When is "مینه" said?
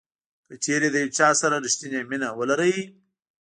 2.09-2.29